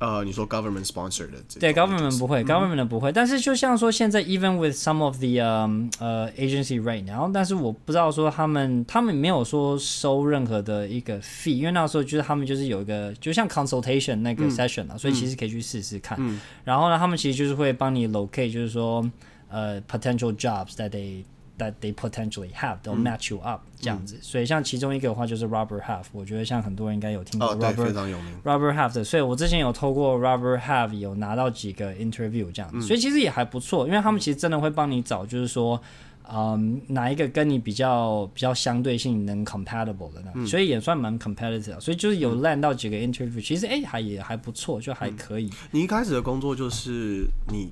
[0.00, 7.04] 呃，你说 government sponsored 的，对 government 不会、嗯、government 的不会，但是就像说现在 even with some of the 呃、uh, agency right
[7.04, 16.40] now，但是我不知道说他们他们没有说收任何的一个 fee，因为那时候就是他们就是有一个就像 consultation 那个 session 啊、嗯，所以其实可以去试试看、嗯。
[16.62, 19.04] 然后呢，他们其实就是会帮你 locate，就是说
[19.48, 21.24] 呃 potential jobs that they
[21.63, 28.35] That they potentially have, they'll match you up、嗯、这样子，所以像其中一个的话就是 Robert Half，我觉得像很多人应该有听过 Robert，、哦、非常有名。
[28.43, 35.81] Robert Half 的，所以我之前有透过 Robert Half 有拿到几个 interview 这样子、嗯，所以其实也还不错，因为他们其实真的会帮你找，就是说，
[36.29, 45.69] 嗯，哪一个跟你比较比较相对性能 compatible 的那、嗯，所以也算蛮 competitive，所以就是有 land 到几个 interview，、嗯、其实哎、欸、还也还不错，就还可以、嗯。
[45.71, 47.71] 你一开始的工作就是你。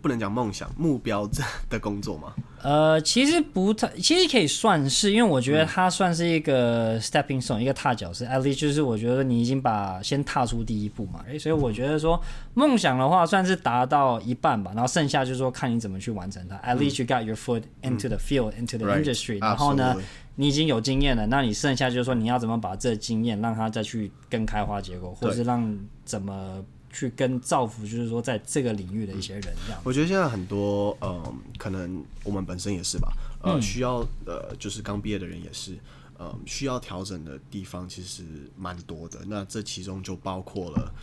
[0.00, 2.32] 不能讲梦想目标这的工作吗？
[2.62, 8.24] 呃，其实不太，其实可以算是，因为我觉得它算是一个 stepping stone，、嗯、一个踏脚石。
[8.26, 12.20] at least 就是我觉得你已经把先踏出第一步嘛，哎，所以我觉得说
[12.54, 16.56] 梦想的话算是达到一半吧，然后剩下就是说看你怎么去完成它。
[16.58, 20.04] at least you got your foot into the field,、嗯、into the industry，、right, 然后呢，absolutely.
[20.36, 26.64] 你已经有经验了，那你剩下就是说你要怎么把这经验让它再去更开花结果，或者是让怎么。
[26.92, 29.80] 去跟造福，就是说在这个领域的一些人这样。
[29.84, 35.78] 我觉得现在很多，嗯、呃，可能我们本身也是吧，呃，嗯、需要呃，就是刚毕业的人也是，
[36.18, 38.24] 呃，需要调整的地方其实
[38.56, 39.20] 蛮多的。
[39.26, 40.94] 那这其中就包括了，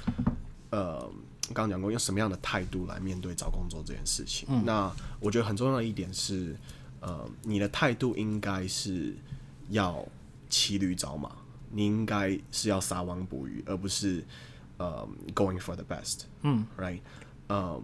[0.72, 1.00] 呃，
[1.54, 4.48] 刚刚讲过用什么样的态度来面对找工作这件事情。
[4.52, 6.56] 嗯、那我觉得很重要的一点是，
[7.00, 9.16] 呃，你的态度应该是
[9.70, 10.06] 要
[10.50, 11.32] 骑驴找马，
[11.72, 14.24] 你应该是要撒网捕鱼，而不是。
[14.78, 17.00] 呃、um,，going for the best，嗯，right，
[17.50, 17.84] 嗯、um,，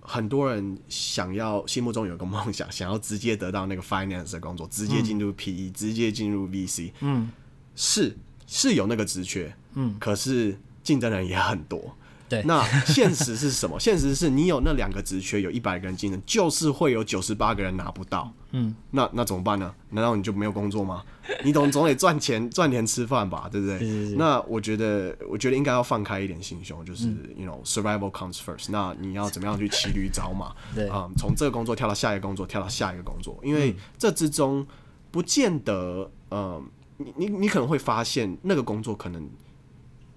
[0.00, 7.30] 很多人想要心目中有个梦想，想要直接得到那个 finance 的工作，直接进入 PE，、嗯、直接进入 VC，嗯，
[7.76, 11.96] 是是有那个职缺，嗯，可是竞争人也很多，
[12.32, 13.78] 对，那现实是什么？
[13.80, 18.32] 现实是你有那两个职缺，有一百个人竞争，就是会有九十八个人拿不到。
[18.52, 19.74] 嗯，那那怎么办呢？
[19.90, 21.02] 难道你就没有工作吗？
[21.44, 23.78] 你总总得赚钱赚钱吃饭吧，对不对？
[23.78, 28.66] 是是是，那我觉得，我觉得应该要放开一点心胸，就是 you know survival comes first。
[28.70, 30.54] 那你要怎么样去骑驴找马？
[30.74, 34.66] 对啊，从这个工作跳到下一个工作，跳到下一个工作，因为这之中
[35.10, 36.62] 不见得，嗯，
[36.98, 39.28] 你你你可能会发现那个工作可能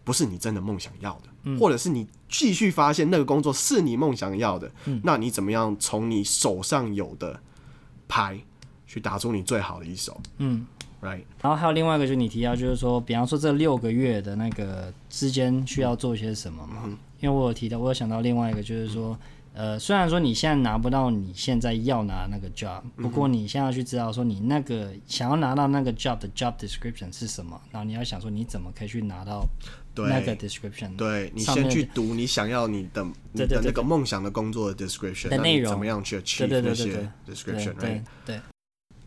[0.04, 7.40] 不是你真的梦想要的，嗯，或者是你继续发现那个工作是你梦想要的，嗯，那你怎么样从你手上有的
[8.08, 8.40] 牌
[8.88, 10.20] 去打出你最好的一手？
[10.38, 10.66] 嗯。
[11.02, 11.24] Right.
[11.40, 16.82] 然后还有另外一个，就是你提到，就是说，比方说这六个月的那个之间需要做些什么嘛？
[16.86, 19.16] 嗯、因为我有提到，我有想到另外一个，就是说，
[19.54, 29.46] 呃，虽然说你现在拿不到你现在要拿那个 job，不过你现在要去知道说你那个想要拿到那个 job 的 job description 是什么，然后你要想说你怎么可以去拿到
[29.96, 30.96] 那个 description。
[30.96, 37.74] 对，你先去读你想要你的你的那个梦想的工作的 description 的内容，怎么样去 achieve 那些 description？
[37.76, 38.40] 对对。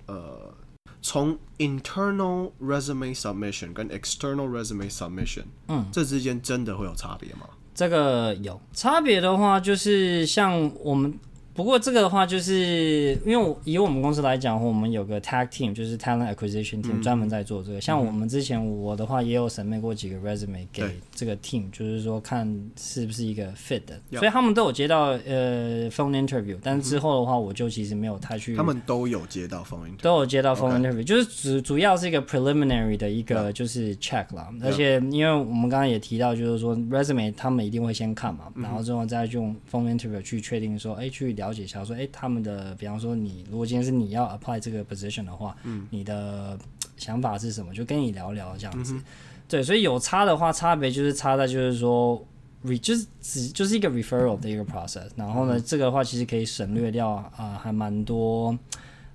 [0.06, 0.54] 呃。
[1.00, 7.48] 从 internal resume submission 跟 external resume submission，嗯，这之间真的会有差别吗？
[7.72, 11.18] 这个有差别的话，就是像我们。
[11.58, 17.80] 不过这个的话，就是因为以我们公司来讲，我们有个 tag team，就是 talent acquisition team，专门在做这个。
[17.80, 22.46] 像我们之前我的话，也有 submit 过几个 resume 给这个 team，就是说看
[22.80, 24.00] 是不是一个 fit 的。
[24.12, 28.54] 所以他们都有接到呃 phone interview，但是之后的话，我就其实没有太去。
[28.54, 34.48] 他们都有接到 phone interview，都有接到 phone interview，就是主主要是一个 preliminary 的一个就是 check 啦。
[34.62, 41.47] 而且因为我们刚刚也提到，就是说 resume 他们一定会先看嘛，然后之后再用 phone interview 去确定说，哎，去聊。
[41.48, 46.58] 了解一下，说，哎、欸，他们的，比方说，你如果今天是你要 apply 这个 position 的话，嗯，你的
[46.96, 47.72] 想法是什么？
[47.72, 48.92] 就跟你聊聊这样子。
[48.94, 49.04] 嗯、
[49.48, 52.22] 对，所以有差的话，差别就是差在就是说
[52.64, 55.08] ，re 就是只就是一个 referral 的一个 process。
[55.16, 58.56] 然后呢，嗯、这个的话其实可以省略掉啊、呃，还蛮多，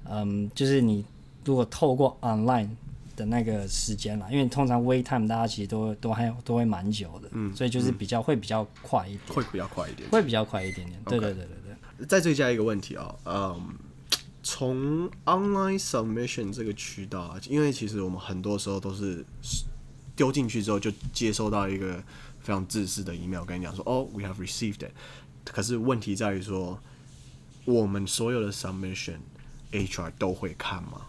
[0.10, 1.06] 嗯，就是你
[1.46, 2.70] 如果透过 online
[3.16, 11.00] 的那个时间啦，因为通常 wait time 大家其实都都还都会蛮久的，嗯，所以就是比较、嗯、会比较快一点，会比较快一点，会比较快一点点。
[11.06, 11.63] 对对对对。
[12.08, 13.76] 再追加一个问题啊、哦，嗯，
[14.42, 19.26] 从 online submission 这个渠道啊，因为其实我们很多时候都是
[20.16, 21.96] 丢进去之后就接收到一个
[22.40, 24.92] 非常自私的 email，跟你讲说，哦，we have received it。
[25.46, 26.80] 可是问题在于说，
[27.66, 29.18] 我们所有的 submission
[29.72, 31.02] HR 都会看吗？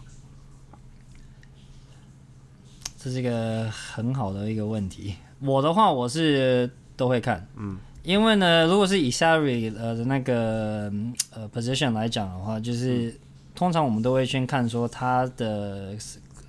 [2.99, 5.17] 这是一个很好的一个问题。
[5.41, 7.79] 我的话，我是都会看，嗯。
[8.05, 10.93] 因为呢，如果是以 salary 呃的那个
[11.31, 13.19] 呃 position 来讲的话，就是、嗯、
[13.55, 15.97] 通常我们都会先看说他的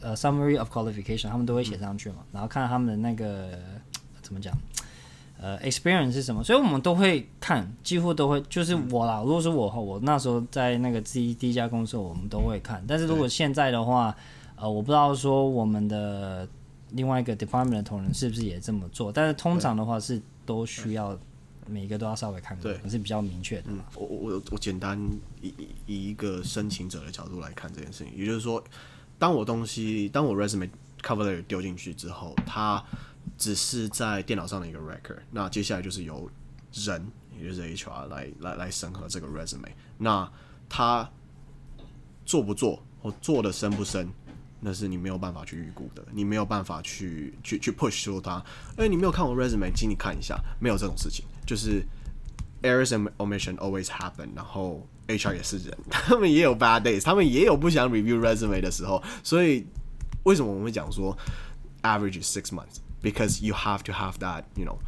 [0.02, 3.58] 呃 summary of qualification，他们都会写上去嘛，嗯、然后看他们的那个
[4.22, 4.54] 怎么讲
[5.40, 14.14] 呃 experience 是什么，所以我们都会看，几乎都会，就是我啦，嗯、如果是我和我那时候在那个第一第一家公司，我们都会看，但是如果现在的话，
[14.58, 16.46] 呃，我不知道说我们的
[16.92, 21.18] 另外一个 department 的同仁是不是也这么做，但是通常的话是都需要。
[21.68, 23.84] 每一个都要稍微看过，对，是比较明确的嘛。
[23.90, 25.00] 嗯、我我我简单
[25.42, 25.54] 以
[25.86, 28.64] 以一个申请者的角度来看这件事情，也就是说，
[29.18, 30.70] 当我东西当我 resume
[31.02, 32.84] cover letter 丢进去之后，它
[33.38, 36.30] 只是在电脑上的一个 record，那接下来就是由
[36.74, 37.06] 人，
[37.40, 40.32] 也就是 HR 来来来审核这个 resume，那
[40.70, 41.10] 他
[42.26, 44.08] 做不做或做的深不深？
[44.62, 48.44] 那是你没有办法去预估的，你没有办法去去去 push 说他，
[48.78, 51.83] 哎、欸，你没有看我 resume，请你看一下，没有这种事情，就是
[52.63, 59.67] errors and omission always happen，然后 HR 也是人，他们也有 bad days，他们也有不想 review resume 的时候，所以
[60.25, 61.17] 为什么我们会讲说
[61.83, 64.79] average is six months，because you have to have that you know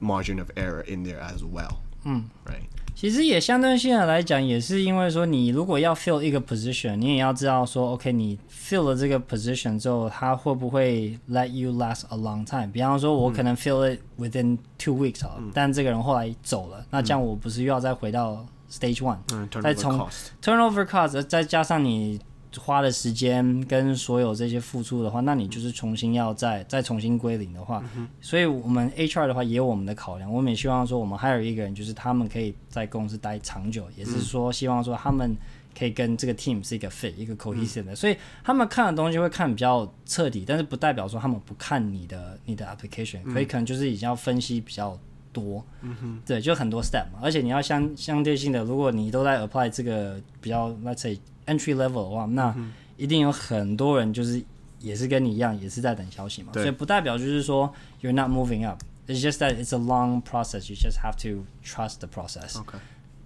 [0.00, 2.66] margin of error in there as well，嗯，right。
[3.01, 12.67] 其实也相对性的来讲，也是因为说，你如果要 fill 一个 position，你也要知道说，OK，你 fill 了这个 position 之后，它会不会 let you last a long time？
[12.71, 20.07] 比方说，我可能 fill it within two weeks 啊、嗯，但这个人后来走了，那这样我不是又要再回到 stage one，、嗯、再从
[20.39, 22.21] turnover cost，再加上你。
[22.59, 35.33] 花的时间跟所有这些付出的话，那你就是重新要再再重新归零的话，嗯、所以我们 HR 的话也有我们的考量，我们也希望说我们还有一个人，就是他们可以在公司待长久，也是说希望说他们
[35.77, 44.99] 可以跟这个 team 是一个 fit 一个 cohesive 的，嗯、所以他们看的东西会看比较彻底，但是不代表说他们不看你的你的 application，可以可能就是已经要分析比较
[45.31, 51.17] 多，嗯哼，对，就很多 step 嘛，而且你要相相对性的，如果你都在 apply 这个比较 let's say。
[51.51, 52.55] Entry level 的话，那
[52.97, 54.41] 一定有很多人就是
[54.79, 57.71] 也是跟你一样，也是在等消息嘛，所以不代表就是说
[58.01, 60.69] you're not moving up，It's just that it's a long process.
[60.69, 62.59] You just have to trust the process.
[62.59, 62.77] OK，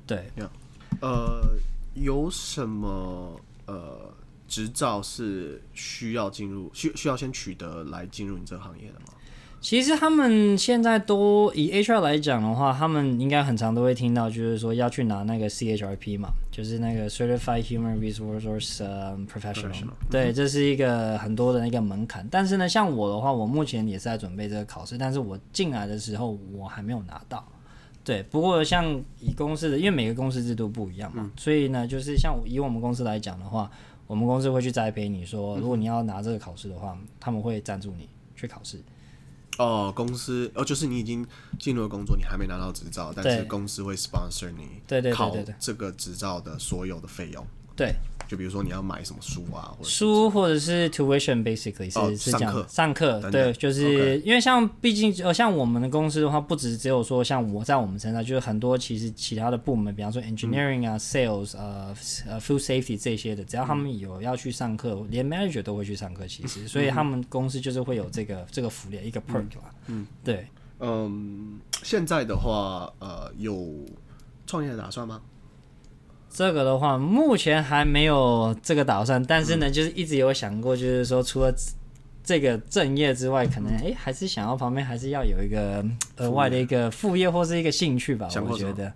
[0.08, 0.50] 对，Yeah，
[1.02, 1.58] 呃，
[1.94, 4.14] 有什么呃
[4.48, 9.06] 执照是需要进入需需要先取得来进入你这个行业的吗？
[9.62, 19.74] 其实他们现在都以 HR 来讲的话，他们应该很常都会听到，就是说要去拿那个 CHRP 嘛，就是那个 Certified Human Resource、uh, Professional。
[19.74, 19.90] Professional.
[20.10, 22.26] 对，这是一个很多的那个门槛。
[22.32, 27.46] 但是呢，像我的话，我目前也是在准备这个考试，但是我进来的时候我还没有拿到。
[28.06, 33.70] 对，不过像以公司的，因为每个公司制度不一样嘛，嗯、所以呢，就是像以我们公司来讲的话，
[34.08, 38.80] 我们公司会去栽培你说，如果你要拿这个考试的话，嗯、他们会赞助你去考试。
[39.58, 41.26] 哦，公司哦，就是你已经
[41.60, 47.46] 进入了工作，你还没拿到执照，但是公司会 sponsor 你，对对对，考这个执照的所有的费用，
[47.76, 47.96] 对。
[48.28, 61.96] 就比如说你要买什么书啊，或者书或者是 tuition，basically 是、哦、是这样上课，对，就是因为像毕竟呃像我们的公司的话，不只只有说像我在我们身上，就是很多其实其他的部门，比方说 engineering 啊、嗯、sales 呃
[62.28, 70.48] 呃 food safety 这些的，只要他们有要去上课，嗯、连 manager 都会去上课，其实，所以他们公司就是会有这个这个福利一个 perk 啦，嗯，对，
[70.80, 73.86] 嗯，现在的话呃有
[74.48, 75.22] 创业的打算吗？
[76.36, 81.50] 这个的话，目前还没有这个打算，但是呢，嗯、就是一直有想过，就是说除了
[82.26, 85.82] 这个正业之外，可能哎、欸，还是想要旁边还是要有一个
[86.18, 88.28] 额外的一个副业或是一个兴趣吧。
[88.50, 88.92] 我觉得，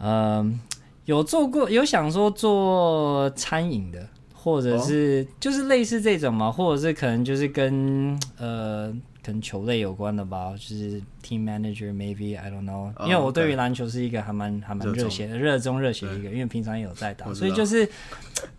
[0.00, 0.60] 嗯、呃，
[1.06, 8.94] 有做过，有想说做餐饮的，或者是就是类似这种嘛，或者是可能就是跟呃。
[9.28, 17.86] 跟球类有关的吧，就是 team manager maybe I don't know，、oh, 因为我对于篮球是一个还蛮还蛮热血的、热衷热血的一个，因为平常也有在打，所以就是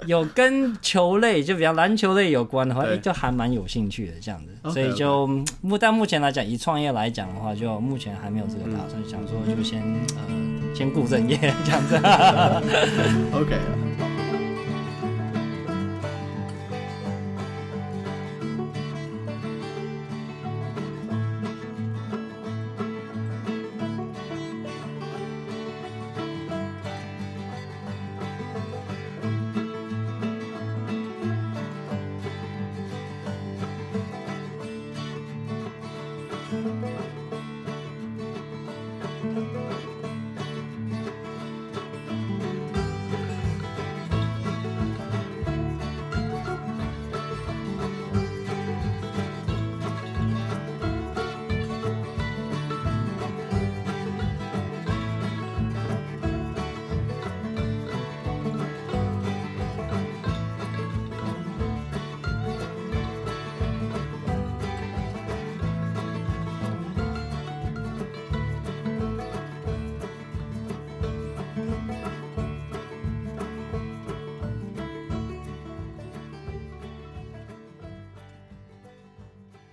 [0.05, 4.55] 有跟球类，就比较篮球类有关的话，就还蛮有兴趣的这样子。
[4.61, 5.25] Okay, 所以就
[5.61, 11.95] 目但目前来讲，以创业来讲的话，就目前还没有这个打算，嗯、想说就先呃先顾正业这样子。
[13.33, 14.08] OK。